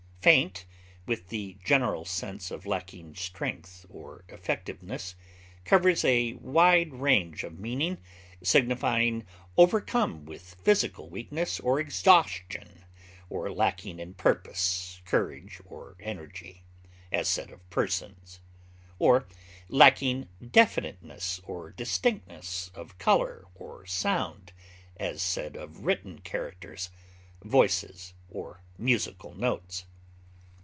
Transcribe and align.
Faint, 0.21 0.67
with 1.07 1.29
the 1.29 1.57
general 1.65 2.05
sense 2.05 2.51
of 2.51 2.67
lacking 2.67 3.15
strength 3.15 3.87
or 3.89 4.23
effectiveness, 4.29 5.15
covers 5.65 6.05
a 6.05 6.33
wide 6.33 6.93
range 6.93 7.43
of 7.43 7.57
meaning, 7.57 7.97
signifying 8.43 9.25
overcome 9.57 10.23
with 10.23 10.53
physical 10.63 11.09
weakness 11.09 11.59
or 11.61 11.79
exhaustion, 11.79 12.85
or 13.31 13.51
lacking 13.51 13.97
in 13.99 14.13
purpose, 14.13 15.01
courage, 15.05 15.59
or 15.65 15.95
energy, 15.99 16.61
as 17.11 17.27
said 17.27 17.49
of 17.49 17.67
persons; 17.71 18.41
or 18.99 19.27
lacking 19.69 20.29
definiteness 20.51 21.41
or 21.45 21.71
distinctness 21.71 22.69
of 22.75 22.95
color 22.99 23.47
or 23.55 23.87
sound, 23.87 24.53
as 24.97 25.19
said 25.19 25.55
of 25.55 25.83
written 25.83 26.19
characters, 26.19 26.91
voices, 27.43 28.13
or 28.29 28.61
musical 28.77 29.33
notes. 29.33 29.85